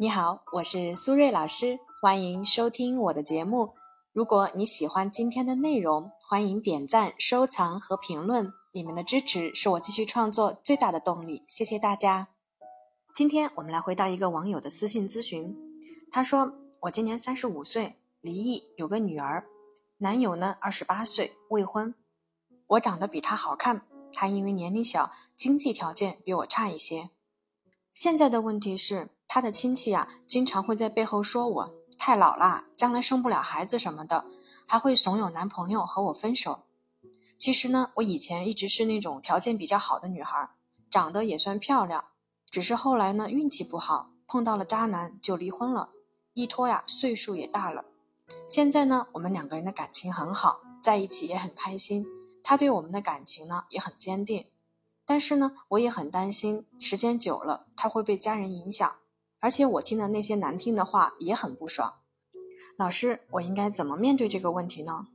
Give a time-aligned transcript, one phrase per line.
[0.00, 3.74] 你好，我是苏瑞老师，欢迎收听我的节目。
[4.14, 8.50] 如果你喜欢今天的内容，欢迎点赞、收藏和评论。
[8.72, 12.28] 你们的支持是我继续创作最大的动力，谢谢大家。
[13.14, 15.54] 今天我们来回答一个网友的私信咨询。
[16.10, 16.54] 他说
[16.84, 19.44] ：“我今年三十五岁，离异，有个女儿，
[19.98, 21.94] 男友呢二十八岁，未婚。
[22.68, 23.82] 我长得比他好看，
[24.14, 27.10] 他因为年龄小，经济条件比我差一些。
[27.92, 34.24] 现在的问题是。”他的亲戚啊，经常会在背后说我太老了，将来生不了孩子什么的，
[34.66, 36.64] 还会怂恿男朋友和我分手。
[37.38, 40.50] 其实呢，我以前一直是那种条件比较好的女孩，
[40.90, 42.06] 长得也算漂亮，
[42.50, 45.90] 只是后来呢运气不好，碰到了渣男就离婚了。
[46.34, 47.84] 一拖呀，岁数也大了。
[48.48, 52.04] 现在呢，我们两个人的感情很好，在一起也很开心。
[52.42, 54.46] 他对我们的感情呢也很坚定，
[55.06, 58.96] 但是呢，我也很担心，时间久了他会被家人影响。
[59.40, 61.94] 而且我听的那些难听的话也很不爽，
[62.76, 65.06] 老师，我应该怎么面对这个问题呢？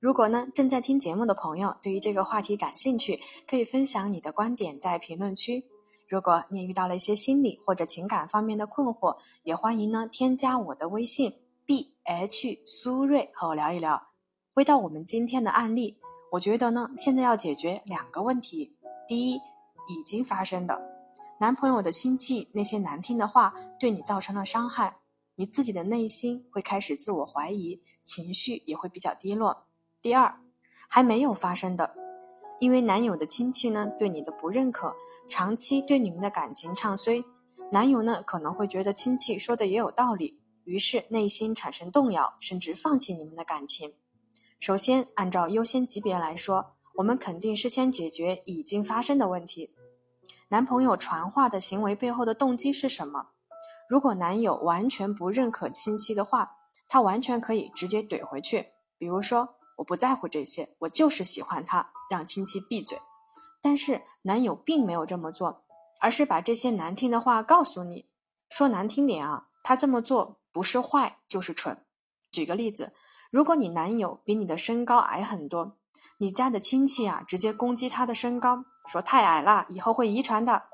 [0.00, 5.64] 如果呢正在听节目的朋友对于这个话题感兴趣，可以分享你的观点在评论区。
[6.08, 14.08] 如果你遇到了一些心理或者情感方面的困惑，也欢迎呢添加我的微信 b h 苏瑞和我聊一聊。
[14.54, 15.98] 回到我们今天的案例，
[16.32, 20.97] 我觉得呢现在要解决两个问题：第一，已经发生的。
[21.40, 24.98] 男朋友的亲戚那些难听的话对你造成了伤害，
[25.36, 29.66] 你自己的内心会开始自我怀疑，情绪也会比较低落。
[30.02, 30.40] 第二，
[30.88, 31.94] 还没有发生的，
[32.58, 34.96] 因为男友的亲戚呢对你的不认可，
[35.28, 37.24] 长期对你们的感情唱衰，
[37.70, 43.94] 男友呢可能会觉得亲戚说的也有道理，于是内心产生动摇，甚至放弃你们的感情。
[44.58, 49.70] 首先，按照优先级别来说，我们肯定是先解决已经发生的问题。
[50.50, 53.28] 男朋友传话的行为背后的动机是什么？
[53.86, 62.98] 如果男友完全不认可亲戚的话，他完全可以直接怼回去，比如说我不在乎这些，我就是喜欢他，让亲戚闭嘴。
[63.60, 65.64] 但是男友并没有这么做，
[66.00, 68.06] 而是把这些难听的话告诉你。
[68.48, 71.84] 说难听点啊，他这么做不是坏就是蠢。
[72.30, 72.94] 举个例子，
[73.30, 75.76] 如果你男友比你的身高矮很多，
[76.18, 78.64] 你家的亲戚啊直接攻击他的身高。
[78.86, 80.64] 说太矮了，以后会遗传的。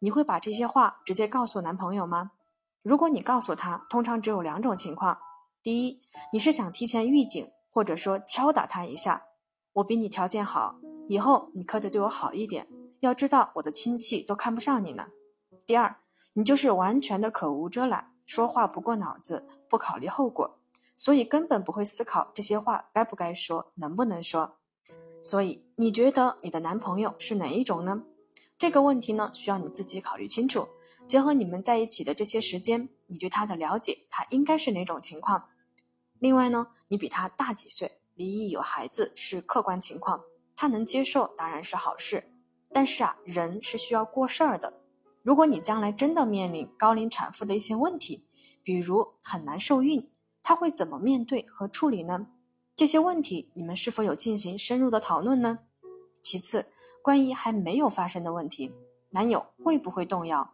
[0.00, 2.32] 你会把这些话直接告诉男朋友吗？
[2.84, 5.18] 如果你告诉他，通常只有两种情况：
[5.62, 6.02] 第一，
[6.32, 9.24] 你是想提前预警，或者说敲打他一下，
[9.72, 10.76] 我比你条件好，
[11.08, 12.68] 以后你可得对我好一点。
[13.00, 15.08] 要知道我的亲戚都看不上你呢。
[15.66, 15.96] 第二，
[16.34, 20.58] 你就是完全的口无遮拦，说话不过脑子，不考虑后果，
[20.96, 24.56] 所以根本不会思考这些话该不该说，能不能说。
[25.24, 28.02] 所以你觉得你的男朋友是哪一种呢？
[28.58, 30.68] 这个问题呢，需要你自己考虑清楚。
[31.08, 35.48] 结合你们在一起的这些时间，你对他的了解，他应该是哪种情况？
[36.18, 40.24] 另外呢，你比他大几岁，离异有孩子是客观情况，
[40.54, 42.30] 他能接受当然是好事。
[42.70, 44.74] 但是啊，人是需要过事儿的。
[45.22, 48.26] 如果你将来真的面临高龄产妇的一些问题，
[48.62, 50.10] 比如很难受孕，
[50.42, 52.26] 他会怎么面对和处理呢？
[52.76, 55.60] 这些问题，你们是否有进行深入的讨论呢？
[56.20, 56.66] 其次，
[57.02, 58.74] 关于还没有发生的问题，
[59.10, 60.50] 男友会不会动摇？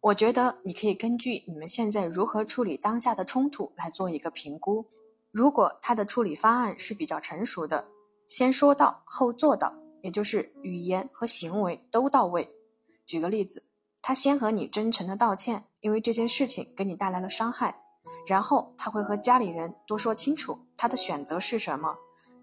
[0.00, 4.86] 我觉得你可以根据你们现在如何处理当下的冲突来做一个评估。
[5.30, 7.86] 如果他的处理方案是比较成熟的，
[8.26, 12.50] 先说到后做到，也就是语言和行为都到位。
[13.06, 13.62] 举个例子，
[14.02, 17.82] 他先和你真诚的道歉，因为这件事情给你带来了伤害。
[18.26, 21.96] 然后他会和家里人多说清楚他的选择是什么，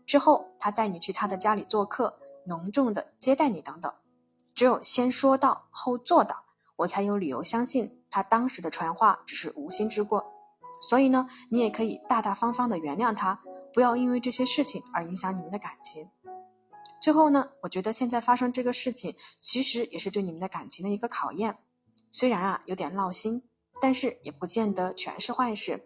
[0.06, 3.94] 之后他带你去他的家里做客，隆重的接待你等等。
[4.53, 6.46] 只有先说到后做到，
[6.78, 10.31] 我才有理由相信他当时的传话只是无心之过。
[10.81, 13.42] 所以呢，你也可以大大方方的原谅他，
[13.74, 16.09] 不要因为这些事情而影响你们的感情。
[17.02, 21.59] 最后呢，我觉得现在发生这个事情，其实也是对你们的感情的一个考验，
[22.09, 23.44] 虽然啊有点闹心。
[23.84, 25.83] 但是也不见得全是坏事，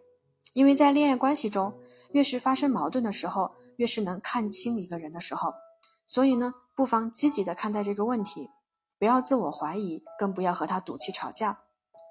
[0.56, 1.74] 因为在恋爱关系中，
[2.13, 5.54] 越是发生矛盾的时候，越是能看清一个人的时候。
[6.07, 8.50] 所以呢，不妨积极的看待这个问题，
[8.98, 11.60] 不要自我怀疑，更不要和他赌气吵架。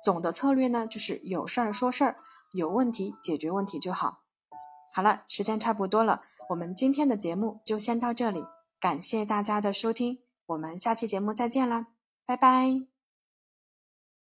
[0.04, 2.16] 总的策略呢，就是有事儿说事儿，
[2.52, 4.20] 有问题解决问题就好。
[4.92, 6.20] 好了，时间差不多了，
[6.50, 8.44] 我们今天的节目就先到这里，
[8.78, 11.86] 感谢大家的收听，我们下期节目再见啦，
[12.26, 12.93] 拜拜。